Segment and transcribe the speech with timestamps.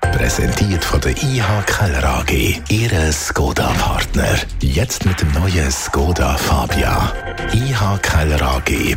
[0.00, 2.60] Präsentiert von der IH Keller AG.
[2.68, 4.38] Ihre Skoda-Partner.
[4.60, 7.12] Jetzt mit dem neuen Skoda Fabia.
[7.52, 8.90] ihkellerag.ch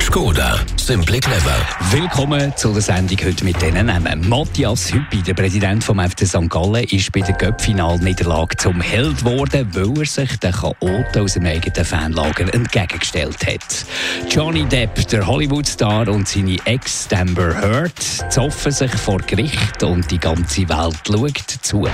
[0.00, 1.56] Skoda, simply clever.
[1.92, 4.28] Willkommen zu der Sendung heute mit diesen Namen.
[4.28, 6.50] Matthias Hüppi, der Präsident vom FC St.
[6.50, 11.46] Gallen, ist bei der Göppfinalniederlage zum Held geworden, weil er sich den Chaoten aus dem
[11.46, 13.86] eigenen Fanlager entgegengestellt hat.
[14.28, 19.41] Johnny Depp, der Hollywood-Star und seine Ex Amber Heard zoffen sich vor Gericht
[19.82, 21.88] und die ganze Welt schaut zu.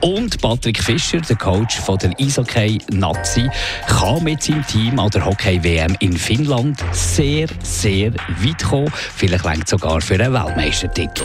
[0.00, 3.48] Und Patrick Fischer, der Coach von der Eishockey-Nazi,
[3.86, 8.92] kann mit seinem Team an der Hockey-WM in Finnland sehr sehr weit gekommen.
[8.94, 11.24] Vielleicht sogar für einen Weltmeistertitel.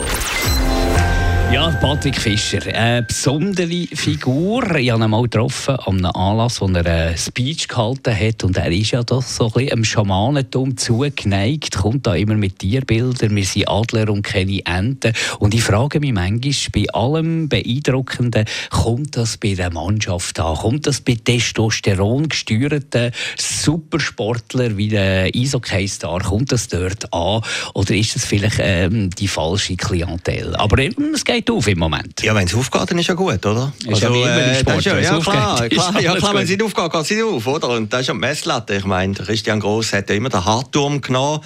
[1.52, 4.76] Ja, Patrick Fischer, eine besondere Figur.
[4.76, 8.44] Ich habe ihn mal getroffen an einem Anlass, wo er einen Speech gehalten hat.
[8.44, 12.60] Und er ist ja doch so ein bisschen einem Schamanentum zugeneigt, kommt da immer mit
[12.60, 13.34] Tierbildern.
[13.34, 15.12] Wir sind Adler und keine Enten.
[15.40, 20.54] Und ich frage mich manchmal, bei allem Beeindruckenden, kommt das bei der Mannschaft an?
[20.54, 27.42] Kommt das bei Testosteron gesteuerten Supersportler wie der Eishockey-Star, kommt das dort an?
[27.74, 30.54] Oder ist das vielleicht ähm, die falsche Klientel?
[30.54, 32.22] Aber es geht geht auf im Moment.
[32.22, 33.72] Ja, wenn es aufgeht, dann ist ja gut, oder?
[33.80, 36.44] Ist also, ja wie immer im äh, Sport, ja, ja, klar, klar, ja, klar wenn
[36.44, 37.68] es nicht aufgeht, geht es nicht auf, oder?
[37.70, 38.74] Und das ist ja die Messlatte.
[38.76, 41.40] Ich meine, Christian Gross hat ja immer den Hartturm genommen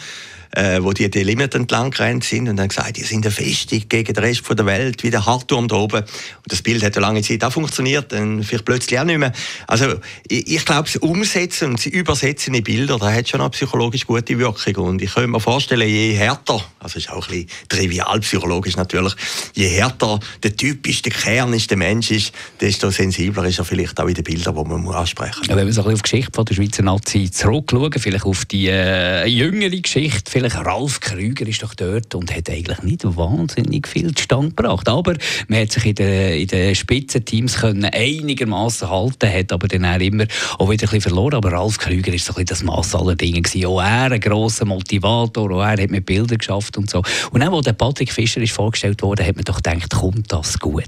[0.54, 3.82] äh, wo die die Limit entlang gerannt sind und dann gesagt, die sind eine Festung
[3.88, 6.02] gegen den Rest der Welt, wie der Hartturm da oben.
[6.02, 6.08] Und
[6.46, 9.32] das Bild hat lange Zeit auch funktioniert, dann vielleicht plötzlich auch nicht mehr.
[9.66, 9.94] Also
[10.28, 14.06] ich, ich glaube, das Umsetzen und das Übersetzen in Bilder, das hat schon eine psychologisch
[14.06, 14.84] gute Wirkung.
[14.84, 19.14] Und ich könnte mir vorstellen, je härter, also ist auch ein bisschen trivial psychologisch natürlich,
[19.54, 23.64] je härter der Typ ist, der Kern ist, der Mensch ist, desto sensibler ist er
[23.64, 25.48] vielleicht auch in den Bildern, die man ansprechen muss.
[25.48, 28.24] Ja, wenn wir so ein bisschen auf die Geschichte von der Schweizer Nazi zurückschauen, vielleicht
[28.24, 33.04] auf die äh, jüngere Geschichte, natürlich Ralf Krüger ist doch dort und hat eigentlich nicht
[33.04, 34.88] wahnsinnig viel Stand gebracht.
[34.88, 35.14] Aber
[35.48, 40.26] man hat sich in den, in den Spitzenteams einigermaßen halten, hat aber dann auch immer
[40.58, 41.34] auch wieder ein bisschen verloren.
[41.34, 43.66] Aber Ralf Krüger ist so ein das Mass aller Dinge gewesen.
[43.66, 47.02] Auch er ein grosser Motivator, auch er hat mit Bildern geschafft und so.
[47.30, 50.58] Und dann, als der Patrick Fischer ist vorgestellt wurde, hat man doch gedacht, kommt das
[50.58, 50.84] gut.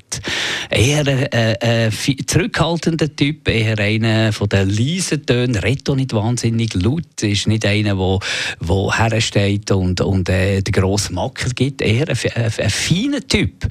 [0.70, 1.90] Eher ein äh, äh,
[2.26, 7.94] zurückhaltender Typ, eher einer von den leisen Tönen, redet nicht wahnsinnig laut, ist nicht einer,
[7.94, 8.18] der,
[8.60, 11.82] der hersteht steht und, und äh, den grossen Macker gibt.
[11.82, 13.64] Eher ein, ein, ein feiner Typ.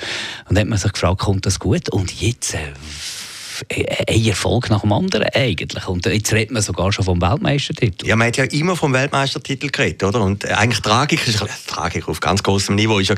[0.47, 1.89] Und dann hat man sich gefragt, kommt das gut?
[1.89, 2.53] Und jetzt...
[2.53, 2.59] Äh,
[4.09, 5.87] ein Erfolg nach dem anderen eigentlich.
[5.87, 8.05] Und jetzt redet man sogar schon vom Weltmeistertitel.
[8.05, 10.21] Ja, man hat ja immer vom Weltmeistertitel geredet, oder?
[10.21, 13.15] Und eigentlich Tragik, ist, Tragik auf ganz großem Niveau ist ja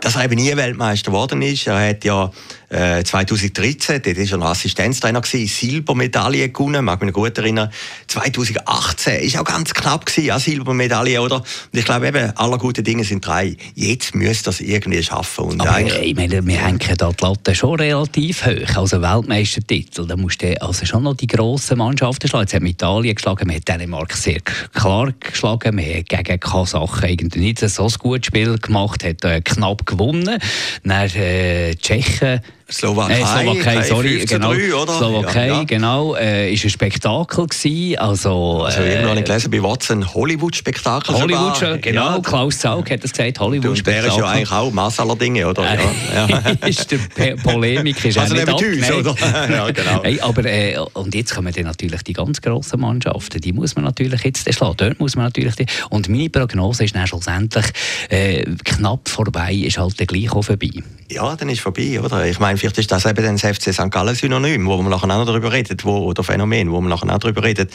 [0.00, 1.66] dass er eben nie Weltmeister geworden ist.
[1.66, 2.30] Er hat ja
[2.70, 7.70] 2013, äh, dort war er noch Assistenztrainer, gewesen, Silbermedaille gewonnen, mag mich noch gut erinnern.
[8.08, 11.36] 2018 ist auch ganz knapp gewesen, ja, Silbermedaille, oder?
[11.36, 13.56] Und ich glaube eben, alle guten Dinge sind drei.
[13.74, 15.44] Jetzt müsste das irgendwie schaffen.
[15.44, 18.76] Und Aber ich meine, wir hängen da die Latte schon relativ hoch.
[18.76, 22.44] Also Weltmeistertitel, da musst du also schon noch die grossen Mannschaften schlagen.
[22.44, 24.40] Jetzt hat man Italien geschlagen, man hat Dänemark sehr
[24.74, 29.40] klar geschlagen, man hat gegen Kasachstan irgendwie nicht so ein gutes Spiel gemacht, hat äh,
[29.40, 30.38] knapp gewonnen.
[30.84, 32.40] Dann äh, Tschechen
[32.70, 34.52] Slowakei, äh, Slowakei sorry, genau.
[34.52, 34.92] 3, oder?
[34.92, 35.64] Slowakei, ja, ja.
[35.64, 38.62] genau, äh, ist ein Spektakel gewesen, also...
[38.64, 41.78] Also äh, irgendwo habe ich gelesen, bei Watson Hollywood-Spektakel Hollywood, sogar.
[41.78, 42.20] genau, ja.
[42.20, 44.02] Klaus Zaug hat das gesagt, Hollywood-Spektakel.
[44.02, 45.64] Der ist ja eigentlich auch Mass aller Dinge, oder?
[45.64, 45.78] Äh,
[46.14, 46.38] ja.
[46.68, 49.14] ist der Polemik ist also nicht uns, oder?
[49.50, 50.02] ja, genau.
[50.02, 53.86] Hey, aber, äh, und jetzt kommen dann natürlich die ganz grossen Mannschaften, die muss man
[53.86, 55.56] natürlich jetzt schlagen, dort muss man natürlich...
[55.56, 57.64] Die, und meine Prognose ist dann schlussendlich
[58.10, 60.68] äh, knapp vorbei, ist halt gleich auch vorbei.
[61.10, 62.26] Ja, dann ist vorbei, oder?
[62.26, 63.90] Ich meine, vielleicht ist das eben das FC St.
[63.90, 67.18] Gallen Synonym, wo man nachher auch darüber redet, wo, oder Phänomen, wo man nachher auch
[67.18, 67.72] darüber redet,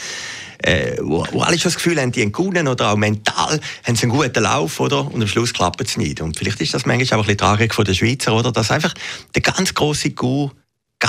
[0.60, 4.04] äh, wo, wo alle schon das Gefühl haben, die haben oder auch mental haben sie
[4.04, 5.12] einen guten Lauf, oder?
[5.12, 6.22] Und am Schluss klappt es nicht.
[6.22, 8.52] Und vielleicht ist das manchmal auch ein bisschen Tragik von der Schweizer, oder?
[8.52, 8.94] Dass einfach
[9.36, 10.52] der ganz große Coup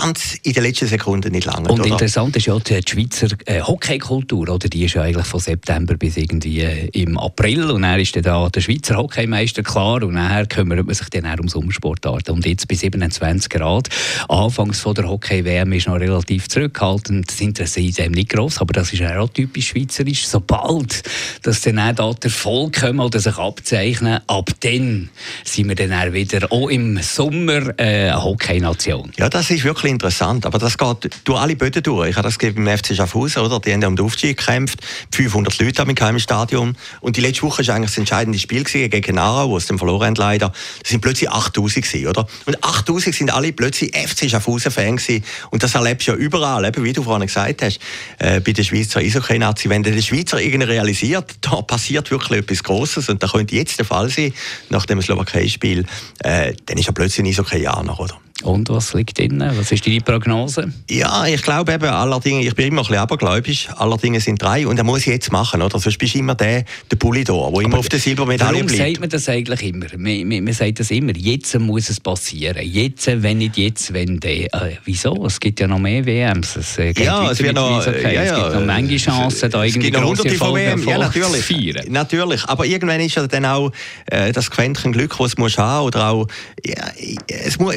[0.05, 1.69] ganz in den letzten Sekunden nicht lange.
[1.69, 1.91] Und oder?
[1.91, 4.69] interessant ist ja die Schweizer äh, Hockeykultur, oder?
[4.69, 8.23] Die ist ja eigentlich von September bis irgendwie äh, im April und dann ist dann
[8.23, 12.35] da der Schweizer Hockeymeister klar und nachher kümmert man sich dann auch um Sommersportarten.
[12.35, 13.89] Und jetzt bei 27 Grad,
[14.29, 18.75] anfangs von der Hockey-WM ist noch relativ zurückhaltend, das Interesse ist eben nicht gross, aber
[18.75, 20.27] das ist auch typisch schweizerisch.
[20.27, 21.03] Sobald
[21.43, 25.09] dass dann auch da der Erfolg kommen oder sich abzeichnen, ab dann
[25.45, 29.13] sind wir dann auch wieder auch im Sommer äh, eine Hockey-Nation.
[29.17, 30.47] Ja, das ist wirklich interessant.
[30.47, 32.11] Aber das geht durch alle Böden durch.
[32.11, 33.61] Ich habe das beim FC Schaffhausen, oder?
[33.61, 34.81] Die haben um den Aufstieg gekämpft.
[35.13, 36.77] 500 Leute haben im Stadion.
[37.01, 40.09] Und die letzte Woche war eigentlich das entscheidende Spiel gegen Nara, wo es dann verloren
[40.09, 40.53] haben, leider.
[40.83, 42.27] Das sind plötzlich 8000 gewesen, oder?
[42.47, 45.25] Und 8000 sind alle plötzlich FC Schaffhausen-Fan gewesen.
[45.51, 47.79] Und das erlebst du ja überall, eben, wie du vorhin gesagt hast,
[48.19, 49.71] äh, bei der Schweizer Eishockey-Nazi.
[49.71, 53.87] Wenn der Schweizer irgendwie realisiert, da passiert wirklich etwas Grosses und da könnte jetzt der
[53.87, 54.33] Fall sein,
[54.71, 55.87] nach dem Slowakei-Spiel,
[56.21, 58.24] äh, dann ist er plötzlich ein Eishockey-Jahr oder?
[58.43, 59.43] Und was liegt drin?
[59.57, 60.73] Was ist deine Prognose?
[60.91, 64.77] Ja, ich glaube eben, allerdings, ich bin immer ein bisschen abergläubisch, allerdings sind drei und
[64.77, 65.79] er muss jetzt machen, oder?
[65.79, 68.81] Sonst bist du immer der, der Pulidor, der immer auf der Silbermedaille warum bleibt.
[68.81, 69.87] Warum sagt man das eigentlich immer?
[69.97, 72.59] Man, man, man, sagt das immer, jetzt muss es passieren.
[72.61, 74.31] Jetzt, wenn nicht jetzt, wenn dann.
[74.33, 74.49] Äh,
[74.85, 75.25] wieso?
[75.27, 76.57] Es gibt ja noch mehr WMs.
[76.57, 78.03] Es, äh, ja, es, wird noch, okay.
[78.03, 80.89] ja, ja, es gibt noch manche Chancen, da irgendwie es hunderte von WM.
[80.89, 81.45] Ja, natürlich.
[81.45, 81.87] Feiern.
[81.89, 83.71] Natürlich, aber irgendwann ist ja dann auch
[84.07, 86.27] äh, das Quäntchen Glück, das du haben oder auch,
[86.65, 86.91] ja,
[87.29, 87.77] es muss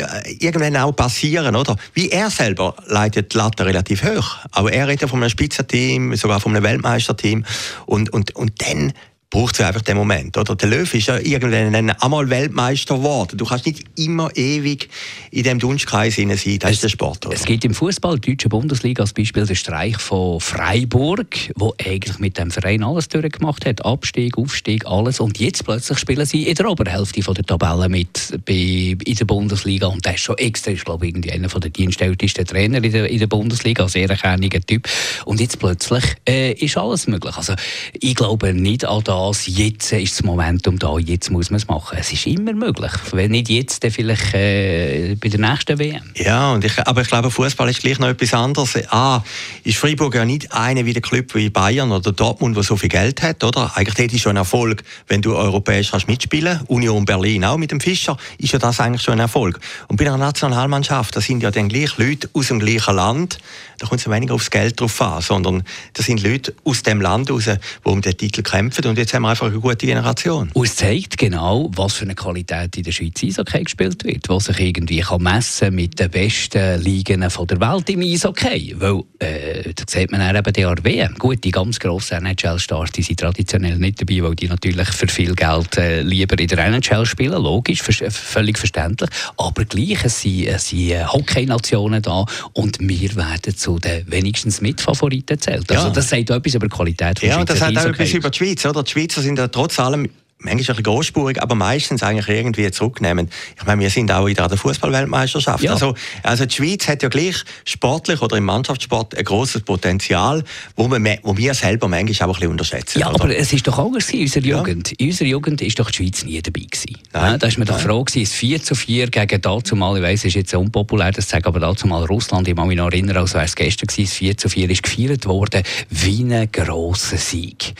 [0.62, 1.75] irgendwann auch passieren, oder?
[1.94, 4.38] Wie er selber leitet die Latte relativ hoch.
[4.51, 7.45] Aber er redet von einem Spitzenteam, sogar von einem Weltmeisterteam.
[7.86, 8.94] Und, und, und dann
[9.29, 10.38] braucht es einfach den Moment.
[10.38, 10.56] Oder?
[10.56, 13.38] Der Löw ist ja irgendwann einmal Weltmeister geworden.
[13.38, 14.89] Du kannst nicht immer ewig
[15.31, 16.29] in dem Dunstkreis sein.
[16.29, 17.25] Das ist der Sport.
[17.25, 17.35] Oder?
[17.35, 22.19] Es gibt im Fußball, die deutsche Bundesliga, als Beispiel den Streich von Freiburg, wo eigentlich
[22.19, 23.83] mit dem Verein alles durchgemacht hat.
[23.83, 25.19] Abstieg, Aufstieg, alles.
[25.19, 29.88] Und jetzt plötzlich spielen sie in der Oberhälfte der Tabelle mit in der Bundesliga.
[29.88, 33.09] Und das ist schon extra, ist, glaube ich, irgendwie einer der dienstältesten Trainer in der,
[33.09, 34.88] in der Bundesliga, ein sehr erkenniger Typ.
[35.25, 37.35] Und jetzt plötzlich äh, ist alles möglich.
[37.35, 37.56] Also
[38.00, 41.68] ich glaube nicht an das das, jetzt ist das Momentum da, jetzt muss man es
[41.68, 41.98] machen.
[42.00, 42.92] Es ist immer möglich.
[43.12, 46.04] Wenn nicht jetzt, dann vielleicht äh, bei der nächsten WM.
[46.16, 48.75] Ja, und ich, aber ich glaube, Fußball ist gleich noch etwas anderes.
[48.90, 49.24] Ah,
[49.64, 52.90] ist Freiburg ja nicht einer wie der Club wie Bayern oder Dortmund, der so viel
[52.90, 53.72] Geld hat, oder?
[53.75, 57.72] Eigentlich das ist schon ein Erfolg, wenn du europäisch kannst mitspielen Union Berlin auch mit
[57.72, 59.60] dem Fischer, ist ja das eigentlich schon ein Erfolg.
[59.88, 63.40] Und bei einer Nationalmannschaft, da sind ja dann gleich Leute aus dem gleichen Land,
[63.80, 65.63] da kommt es ja weniger aufs Geld drauf an, sondern
[65.94, 68.86] das sind Leute aus dem Land raus, die um den Titel kämpfen.
[68.86, 70.50] Und jetzt haben wir einfach eine gute Generation.
[70.54, 74.45] Und es zeigt genau, was für eine Qualität in der Schweiz Eishockey gespielt wird, was
[74.45, 78.75] sich irgendwie kann messen mit den besten Ligen der Welt im Eishockey.
[78.77, 81.13] Weil, äh, da sieht man eben die WM.
[81.18, 85.33] Gut, die ganz grossen NHL-Stars, die sind traditionell nicht dabei, weil die natürlich für viel
[85.36, 89.10] Geld äh, lieber in der NHL spielen, logisch, völlig verständlich.
[89.38, 94.60] Aber gleich, es sind, es sind äh, Hockey-Nationen da und wir werden zu den wenigstens
[94.60, 95.71] Mitfavoriten zählt.
[95.71, 95.94] Also ja.
[95.94, 98.65] das sagt etwas über die Qualität von Ja, das sagt auch etwas über die Schweiz.
[98.65, 98.83] Oder?
[98.83, 100.10] Die Schweizer sind ja trotz allem
[100.40, 103.30] manchmal ein bisschen großspurig, aber meistens eigentlich irgendwie zurücknehmen.
[103.58, 105.64] Ich meine, wir sind auch in der Fußballweltmeisterschaft.
[105.64, 105.72] Ja.
[105.74, 110.44] Also, also die Schweiz hat ja gleich sportlich oder im Mannschaftssport ein großes Potenzial,
[110.76, 113.00] wo, wir, wo wir selber manchmal auch ein bisschen unterschätzen.
[113.00, 113.24] Ja, oder?
[113.24, 114.92] aber es ist doch anders in unserer Jugend.
[114.92, 114.96] Ja.
[115.00, 116.98] In unserer Jugend ist doch die Schweiz nie dabei gewesen.
[117.14, 117.40] Nein.
[117.40, 120.26] Da ist man doch froh gewesen, 4 zu 4 gegen dazu mal, ich weiss, es
[120.26, 123.34] ist jetzt unpopulär, das sage aber dazu mal Russland, ich kann mich noch erinnern, als
[123.34, 127.74] wäre es gestern gewesen, 4 zu 4 ist gefeiert worden, wie ein grosser Sieg.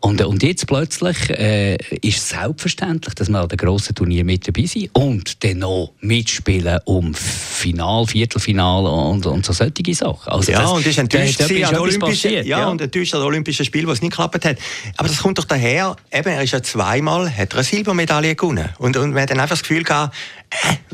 [0.00, 4.46] Und, und jetzt plötzlich äh, ist es selbstverständlich, dass wir an den grossen Turnier mit
[4.46, 10.32] dabei sind und dann noch mitspielen um Final, Viertelfinal und, und so solche Sachen.
[10.32, 13.22] Also ja, das, und ist enttäuscht da, da an Olympischen, ja, ja, und enttäuscht an
[13.22, 14.58] Olympischen Spiel, was nicht geklappt hat.
[14.96, 18.68] Aber das kommt doch daher, eben, er ist ja zweimal, hat er eine Silbermedaille gewonnen.
[18.78, 20.14] Und, und man hat dann einfach das Gefühl gehabt,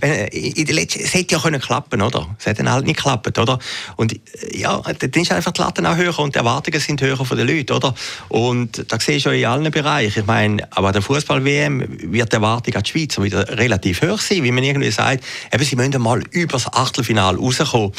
[0.00, 2.28] äh, in der letzten, es hätte ja können klappen, oder?
[2.44, 3.58] Es dann halt nicht geklappt, oder?
[3.96, 4.18] Und
[4.52, 7.46] ja, dann ist einfach die Latte auch höher und die Erwartungen sind höher von den
[7.46, 7.94] Leuten, oder?
[8.28, 10.20] Und da sehe ich schon in allen Bereichen.
[10.20, 14.42] Ich meine, aber der Fußball-WM wird die Erwartung an die Schweizer wieder relativ hoch sein,
[14.42, 17.92] wie man irgendwie sagt, eben, sie müssen mal über das Achtelfinale rauskommen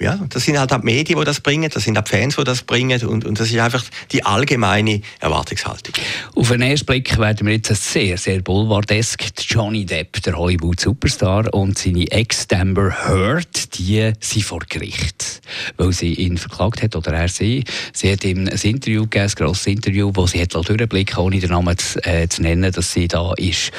[0.00, 2.34] ja, das sind halt auch die Medien, die das bringen, das sind auch die Fans,
[2.34, 5.94] die das bringen und, und das ist einfach die allgemeine Erwartungshaltung.
[6.34, 9.24] Auf den ersten Blick werden wir jetzt sehr, sehr boulevardesk.
[9.48, 15.40] Johnny Depp, der Hollywood-Superstar und seine Ex Amber Heard, die sind vor Gericht,
[15.76, 17.62] weil sie ihn verklagt hat oder er sie.
[17.92, 21.50] Sie hat ihm ein Interview gegeben, ein grosses Interview, wo sie hat durchblicken ohne den
[21.50, 23.70] Namen zu, äh, zu nennen, dass sie da ist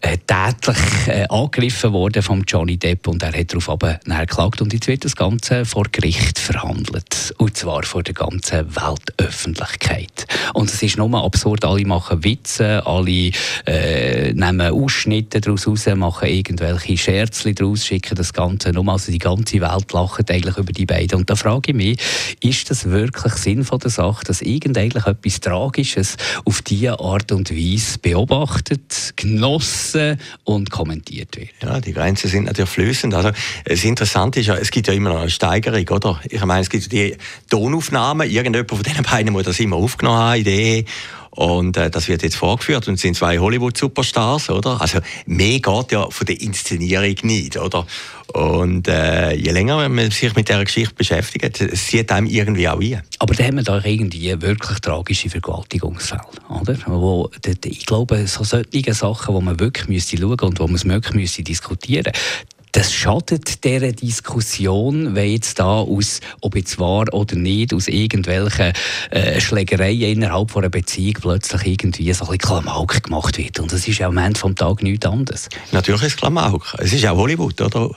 [0.00, 4.72] äh, tätlich äh, angegriffen worden vom Johnny Depp und er hat darauf aber geklagt und
[4.72, 7.34] jetzt wird das Ganze vor Gericht verhandelt.
[7.38, 10.26] Und zwar vor der ganzen Weltöffentlichkeit.
[10.54, 13.30] Und es ist nur absurd, alle machen Witze, alle
[13.66, 18.88] äh, nehmen Ausschnitte daraus raus, machen irgendwelche Scherzchen daraus, schicken das Ganze nur.
[18.88, 21.18] Also die ganze Welt lacht eigentlich über die beiden.
[21.18, 21.98] Und da frage ich mich,
[22.40, 27.98] ist das wirklich Sinn der Sache, dass irgendein etwas Tragisches auf diese Art und Weise
[27.98, 31.50] beobachtet, genossen und kommentiert wird?
[31.62, 33.14] Ja, die Grenzen sind natürlich fließend.
[33.14, 33.30] Also
[33.64, 36.20] das Interessante ist ja, es gibt ja immer noch eine Steigerung, oder?
[36.28, 37.16] Ich meine, es gibt die
[37.48, 40.84] Tonaufnahmen, irgendjemand von diesen beiden muss das immer aufgenommen haben, Idee.
[41.30, 44.80] Und äh, das wird jetzt vorgeführt und es sind zwei Hollywood-Superstars, oder?
[44.80, 47.86] Also mehr geht ja von der Inszenierung nicht, oder?
[48.32, 52.80] Und äh, je länger man sich mit dieser Geschichte beschäftigt, es sieht einem irgendwie auch
[52.80, 53.02] ein.
[53.20, 56.76] Aber da haben wir doch irgendwie wirklich tragische Vergewaltigungsfälle, oder?
[56.86, 57.30] Wo,
[57.64, 61.14] ich glaube, so solche Sachen, die man wirklich müsste schauen und wo man es wirklich
[61.14, 67.36] müsste diskutieren müsste, das schadet dieser Diskussion, wenn jetzt da aus, ob jetzt wahr oder
[67.36, 68.72] nicht, aus irgendwelchen
[69.10, 73.58] äh, Schlägereien innerhalb von einer Beziehung plötzlich irgendwie so ein bisschen Klamauk gemacht wird.
[73.60, 75.48] Und das ist ja am Ende des Tages nichts anderes.
[75.72, 76.74] Natürlich ist es Klamauk.
[76.78, 77.90] Es ist auch Hollywood, oder?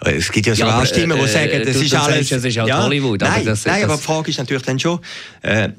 [0.00, 2.28] Es gibt ja sogar ja, Stimmen, die äh, sagen, das ist alles...
[2.28, 3.20] Sagst, es ist auch ja, Hollywood.
[3.20, 5.00] Nein, aber, das, nein das, aber die Frage ist natürlich dann schon...
[5.42, 5.70] Äh,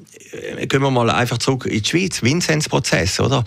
[0.67, 3.43] gehen wir mal einfach zurück in die Schweiz, Vinzenz-Prozess, oder?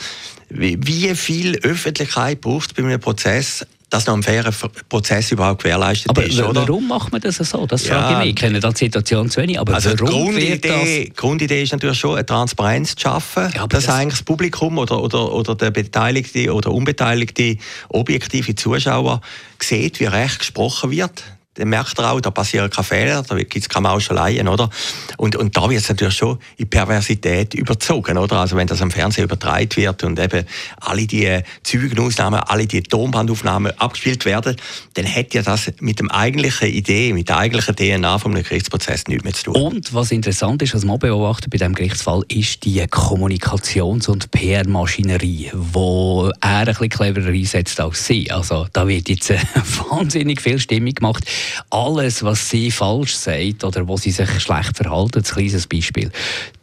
[0.48, 4.52] Wie, wie viel Öffentlichkeit braucht es bei einem Prozess, dass noch ein fairer
[4.88, 6.40] Prozess überhaupt gewährleistet aber ist.
[6.40, 7.66] Aber warum macht man das so?
[7.66, 8.28] Das ja, frage ich mich.
[8.30, 9.60] Ich kenne die Situation zu wenig.
[9.60, 11.16] Aber also warum die Grundidee, das...
[11.16, 13.94] Grundidee ist natürlich schon, eine Transparenz zu schaffen, ja, dass das...
[13.94, 17.58] eigentlich das Publikum oder, oder, oder der beteiligte oder unbeteiligte
[17.90, 19.20] objektive Zuschauer
[19.60, 21.22] sieht, wie Recht gesprochen wird
[21.54, 24.70] dann merkt er auch, da passieren keine Fehler, da gibt es keine Mauscheleien, oder?
[25.18, 28.36] Und, und da wird es natürlich schon in Perversität überzogen, oder?
[28.36, 30.46] Also wenn das am Fernsehen übertragen wird und eben
[30.80, 34.56] alle die Zeugenausnahmen, alle die Tonbandaufnahmen abgespielt werden,
[34.94, 39.06] dann hätte ja das mit dem eigentlichen Idee, mit der eigentlichen DNA von einem Gerichtsprozess
[39.08, 39.56] nichts mehr zu tun.
[39.56, 45.50] Und was interessant ist, was man beobachtet bei diesem Gerichtsfall, ist die Kommunikations- und PR-Maschinerie,
[45.52, 48.30] wo er ein bisschen cleverer einsetzt als sie.
[48.30, 49.38] Also da wird jetzt äh,
[49.90, 51.26] wahnsinnig viel Stimmung gemacht
[51.70, 56.10] alles, was sie falsch sagt oder wo sie sich schlecht verhalten, ein kleines Beispiel.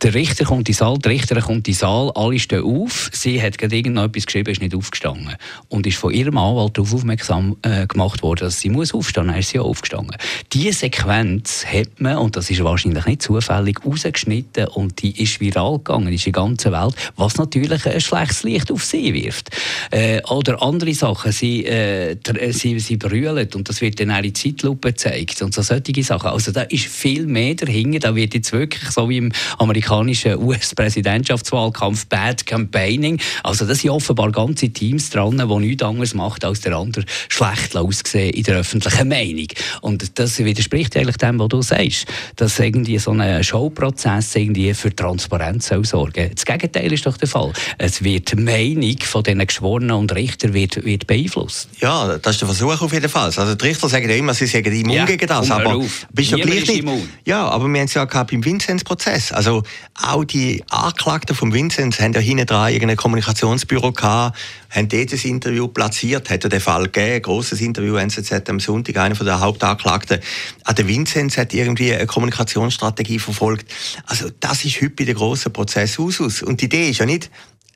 [0.01, 3.09] Der Richter kommt in den Saal, die Richterin kommt in den Saal, alle stehen auf,
[3.13, 5.36] sie hat gerade irgendetwas geschrieben, ist nicht aufgestanden
[5.67, 9.38] und ist von ihrem Anwalt darauf aufmerksam äh, gemacht worden, dass sie muss aufstehen, dann
[9.38, 10.15] ist sie auch aufgestanden.
[10.53, 15.77] Diese Sequenz hat man, und das ist wahrscheinlich nicht zufällig, rausgeschnitten und die ist viral
[15.77, 19.50] gegangen, ist in der ganzen Welt, was natürlich ein schlechtes Licht auf sie wirft.
[19.91, 22.15] Äh, oder andere Sachen, sie, äh,
[22.51, 26.04] sie, sie brüllen und das wird dann auch in Zeitlupe Zeitlupe zeigt und so solche
[26.04, 26.30] Sachen.
[26.30, 28.00] Also da ist viel mehr dahinter.
[28.00, 33.20] Da wird jetzt wirklich so wie im amerikanischen US-Präsidentschaftswahlkampf Bad Campaigning.
[33.44, 37.76] Also da sind offenbar ganze Teams dran, die nichts anderes machen, als der andere schlecht
[37.76, 39.48] aussehen in der öffentlichen Meinung.
[39.82, 44.96] Und das widerspricht eigentlich dem, was du sagst, dass irgendwie so ein Showprozess irgendwie für
[44.96, 46.32] Transparenz soll sorgen.
[46.34, 47.52] Das Gegenteil ist doch der Fall.
[47.78, 51.70] Es wird die Meinung von diesen Geschworenen und Richter wird, wird beeinflusst.
[51.80, 53.26] Ja, das ist der Versuch auf jeden Fall.
[53.26, 55.50] Also die Richter sagen ja immer, sie gegen immun ja, gegen das.
[55.51, 55.82] Aber
[56.13, 56.80] bist du gleich nicht.
[56.80, 57.08] Immun.
[57.25, 59.32] Ja, aber wir haben es ja gehabt beim Vinzenz-Prozess.
[59.32, 59.63] Also
[59.96, 64.38] auch die Anklagten vom Vinzenz haben ja hinten dran irgendein Kommunikationsbüro gehabt,
[64.70, 68.98] haben dort ein Interview platziert, hat den Fall gegeben, ein grosses Interview NZZ am Sonntag,
[68.98, 70.20] einer von der Hauptanklagten.
[70.66, 73.72] Auch der Vinzenz hat irgendwie eine Kommunikationsstrategie verfolgt.
[74.06, 76.20] Also das ist heute bei den grossen Prozess aus.
[76.42, 77.30] Und die Idee ist ja nicht,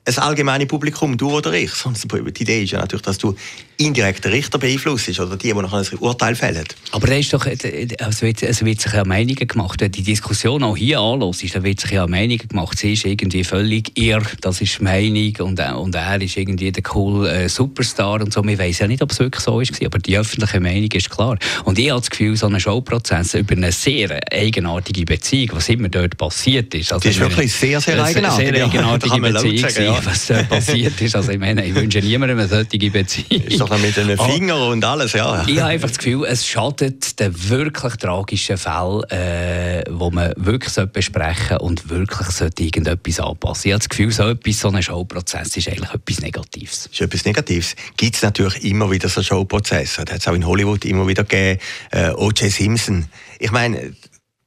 [0.06, 1.72] ein allgemeines Publikum, du oder ich.
[1.72, 3.34] Sonst die Idee ist ja natürlich, dass du
[3.76, 6.64] indirekt den Richter beeinflusst oder die, die noch ein Urteil fällen.
[6.92, 9.80] Aber da ist doch, es wird, es wird sich ja Meinungen gemacht.
[9.80, 12.78] Wenn die Diskussion auch hier anlässt, dann wird sich ja Meinungen gemacht.
[12.78, 17.26] Sie ist irgendwie völlig irr, das ist Meinung und, und er ist irgendwie der cool
[17.26, 18.44] äh, Superstar und so.
[18.44, 21.36] Wir wissen ja nicht, ob es wirklich so ist, aber die öffentliche Meinung ist klar.
[21.64, 25.88] Und ich habe das Gefühl, so ein Showprozess über eine sehr eigenartige Beziehung, was immer
[25.88, 26.92] dort passiert ist.
[26.92, 28.48] Also das ist wirklich sehr, sehr eigenartig.
[28.48, 30.06] Sehr eigenartige ja, Beziehung, ja.
[30.06, 31.16] was dort passiert ist.
[31.16, 34.18] Also ich meine, ich wünsche niemandem eine solche Beziehung doch noch mit einem.
[34.18, 35.44] Finger und alles, ja.
[35.46, 40.74] Ich habe einfach das Gefühl, es schadet den wirklich tragischen Fällen, äh, wo man wirklich
[40.88, 43.68] besprechen sollte und wirklich sollte irgendetwas anpassen.
[43.68, 46.88] Ich habe das Gefühl, so etwas, so ein Showprozess ist eigentlich etwas Negatives.
[46.92, 47.76] Ist etwas Negatives.
[47.96, 50.04] Gibt es natürlich immer wieder so Showprozesse.
[50.04, 51.60] Das hat es auch in Hollywood immer wieder gegeben.
[51.90, 52.50] Äh, O.J.
[52.50, 53.06] Simpson.
[53.38, 53.94] Ich meine,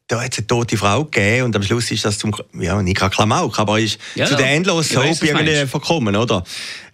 [0.08, 2.98] da hat es eine tote Frau gegeben und am Schluss ist das zum, ja, nicht
[2.98, 6.44] gerade Klamauk, aber ist ja, zu der endlosen Soap irgendwie verkommen, oder?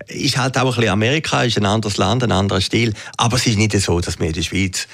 [0.08, 3.46] Ist halt auch ein bisschen Amerika, ist ein anderes Land, ein anderer Stil, aber es
[3.46, 4.88] ist nicht so, dass wir in der Schweiz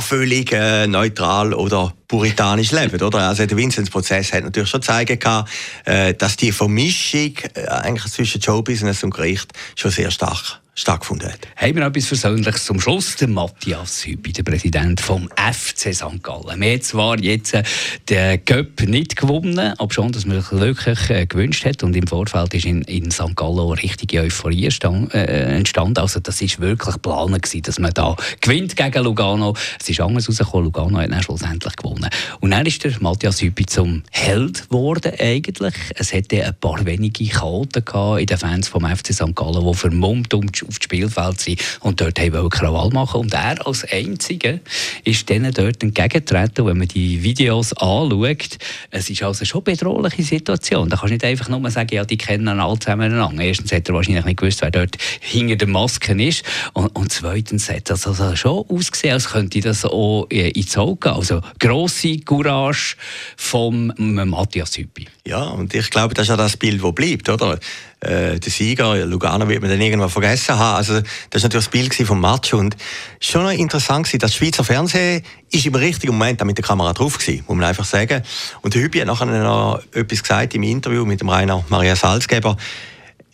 [0.00, 3.28] völlig äh, neutral oder puritanisch leben, oder?
[3.28, 5.44] Also der Vinzenz-Prozess hat natürlich schon zeigen können,
[5.84, 11.38] äh, dass die Vermischung äh, eigentlich zwischen Showbusiness und Gericht schon sehr stark stattgefunden hat.
[11.56, 13.16] Haben wir etwas Versöhnliches zum Schluss?
[13.16, 16.22] Der Matthias Hüppi, der Präsident vom FC St.
[16.22, 16.60] Gallen.
[16.60, 17.62] Wir haben zwar jetzt äh,
[18.08, 21.84] den Cup nicht gewonnen, aber schon, dass man sich wirklich äh, gewünscht hat.
[21.84, 23.36] Und im Vorfeld ist in, in St.
[23.36, 25.98] Gallen eine richtige Euphorie äh, entstanden.
[25.98, 29.54] Also das ist wirklich geplant gewesen, dass man da gewinnt gegen Lugano.
[29.80, 30.64] Es ist anders rausgekommen.
[30.64, 32.10] Lugano hat dann schlussendlich gewonnen.
[32.40, 35.74] Und dann ist der Matthias Hüppi zum Held geworden eigentlich.
[35.94, 37.84] Es hatte ein paar wenige Chaoten
[38.18, 39.36] in den Fans vom FC St.
[39.36, 43.34] Gallen, die vermummt um die auf das Spielfeld sein und dort haben Krawall machen und
[43.34, 44.58] er als Einziger
[45.04, 46.66] ist denen dort entgegengetreten.
[46.66, 48.58] wenn man die Videos anschaut,
[48.90, 50.88] es ist also schon eine bedrohliche Situation.
[50.88, 53.94] Da kannst du nicht einfach nur sagen, ja, die kennen alle zusammen Erstens hat er
[53.94, 56.44] wahrscheinlich nicht gewusst, wer dort hinter der Maske ist.
[56.72, 61.12] Und, und zweitens hat das also schon ausgesehen, als könnte das auch ins Auge gehen.
[61.12, 62.96] Also grosse Courage
[63.36, 65.08] von Matthias Hüppi.
[65.26, 67.58] Ja, und ich glaube, das ist ja das Bild, das bleibt, oder?
[68.04, 70.76] Äh, der Sieger, Lugano wird man dann irgendwann vergessen haben.
[70.76, 72.54] Also, das war natürlich das Bild vom Match.
[72.54, 72.76] Und
[73.20, 77.18] schon noch interessant war, das Schweizer Fernsehen ist im richtigen Moment mit der Kamera drauf
[77.18, 78.22] gewesen, muss man einfach sagen.
[78.62, 82.56] Und der Hüppi hat nachher noch etwas gesagt im Interview mit dem Rainer Maria Salzgeber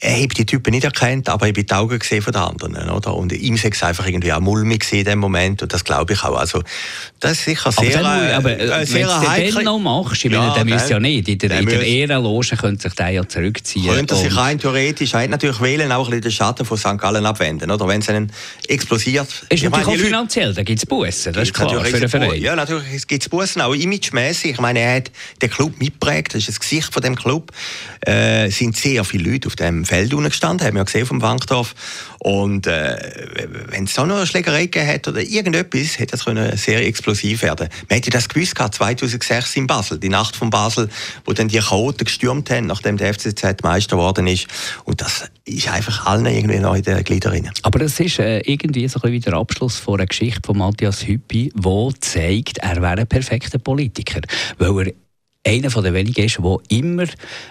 [0.02, 2.88] er hat die Typen nicht erkannt, aber ich habe die Augen gesehen von den anderen,
[2.88, 3.14] oder?
[3.14, 6.25] Und ihm ist es einfach irgendwie auch mulmig in dem Moment und das glaube ich
[6.25, 6.38] auch.
[6.38, 6.62] Also,
[7.21, 10.54] das ist sicher sehr, aber, aber äh, sehr wenn du den noch machst, ich meine,
[10.54, 11.28] der müsste ja nicht.
[11.28, 13.95] In der, in der Ehrenloge könnte sich der ja zurückziehen.
[13.95, 16.97] Könnte sich rein theoretisch, hat natürlich wählen auch ein bisschen den Schatten von St.
[16.97, 17.87] Gallen abwenden, oder?
[17.87, 18.33] Wenn es einen
[18.69, 19.28] explosiert.
[19.50, 22.40] Ist natürlich auch finanziell, da gibt es Bussen, das ist klar, für den Verein.
[22.40, 24.52] Ja, natürlich gibt es Bussen, auch imagemäßig.
[24.52, 25.11] Ich meine, er hat
[25.42, 27.52] den Club mitgeprägt, das ist das Gesicht von dem Club.
[28.00, 31.75] Äh, sind sehr viele Leute auf dem Feld gestanden, haben wir gesehen vom Wankdorf.
[32.20, 32.97] Und äh,
[33.70, 37.68] wenn es da noch eine Schlägerei hat oder irgendetwas, hätte das können sehr explosiv werden.
[37.88, 40.88] Man hätte das gewusst gehabt, 2006 in Basel, die Nacht von Basel,
[41.25, 44.47] wo dann die Chaoten gestürmt haben, nachdem der FCZ Meister geworden ist.
[44.85, 48.87] Und das ist einfach allen irgendwie noch in den Gliedern Aber das ist äh, irgendwie
[48.87, 53.00] so ein bisschen der Abschluss von einer Geschichte von Matthias Hüppi, wo zeigt, er wäre
[53.00, 54.20] ein perfekter Politiker,
[54.59, 54.92] weil er
[55.47, 57.06] einer der wenigen ist, der immer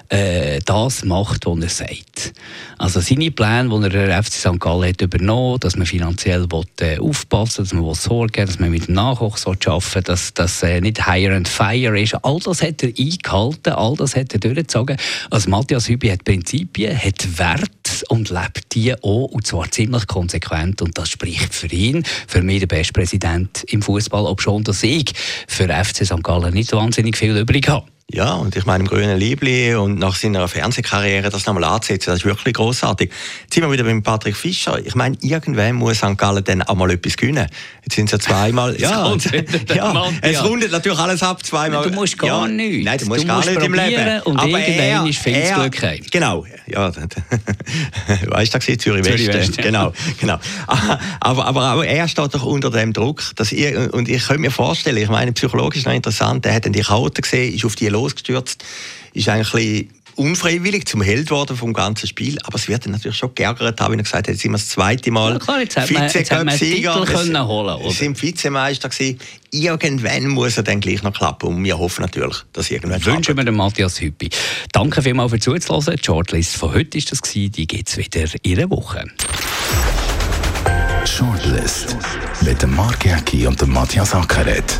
[0.10, 2.34] äh, das macht, was er sagt.
[2.77, 4.60] Also seine Pläne, die er der FC St.
[4.60, 8.69] Gallen hat übernommen, dass man finanziell will, äh, aufpassen dass man will sorgen dass man
[8.69, 12.13] mit dem Nachwuchs arbeiten dass das äh, nicht higher and fire ist.
[12.24, 14.98] All das hat er eingehalten, all das hat er durchgezogen.
[15.31, 17.69] Also Matthias Hübi hat Prinzipien, hat Wert
[18.10, 20.81] und lebt die auch, und zwar ziemlich konsequent.
[20.81, 24.84] Und das spricht für ihn, für mich der beste Präsident im Fußball, ob schon dass
[24.84, 25.12] ich
[25.48, 26.24] für FC St.
[26.24, 27.88] Gallen nicht wahnsinnig viel übrig habe.
[28.12, 32.20] Ja, und ich meine, im grünen Liebli und nach seiner Fernsehkarriere das nochmal anzusetzen, das
[32.20, 33.12] ist wirklich großartig.
[33.44, 34.80] Jetzt sind wir wieder beim Patrick Fischer.
[34.84, 36.18] Ich meine, irgendwann muss St.
[36.18, 37.48] Gallen dann auch mal etwas gewinnen.
[37.84, 38.75] Jetzt sind sie ja zweimal.
[38.82, 39.24] ja, und,
[39.75, 41.88] ja, es rundet natürlich alles ab, zweimal.
[41.88, 42.86] Du musst gar ja, nichts.
[42.86, 44.22] Nein, du musst du gar nichts im Leben.
[44.24, 46.00] Und aber irgendwann ist viel Glück heim.
[46.10, 46.92] Genau, ja.
[48.25, 49.58] weißt du, Zürich, Zürich West.
[49.58, 50.39] genau, genau.
[51.20, 53.22] Aber, aber, aber er steht doch unter dem Druck.
[53.36, 56.74] Dass ich, und ich könnte mir vorstellen, ich meine, psychologisch noch interessant, er hat dann
[56.74, 58.64] die Chaoten gesehen, ist auf die losgestürzt,
[59.14, 59.88] ist eigentlich
[60.20, 63.94] unfreiwillig zum Held geworden vom ganzen Spiel, aber es wird dann natürlich schon geärgert haben,
[63.94, 67.92] wenn er gesagt hat, jetzt sind wir das zweite Mal ja, klar, jetzt Vize-Cup-Sieger, wir
[67.92, 69.18] sind Vizemeister gewesen.
[69.52, 73.46] Irgendwann muss er dann gleich noch klappen und wir hoffen natürlich, dass irgendwann Wünschen wir
[73.46, 74.30] dem Matthias Hüppi.
[74.74, 75.96] Danke vielmals für zuzuhören.
[75.96, 77.54] Die Shortlist von heute ist das gewesen.
[77.54, 79.06] die gibt es wieder in einer Woche.
[81.06, 81.96] Shortlist
[82.42, 84.80] mit dem Mark Jäcki und dem Matthias Ackeret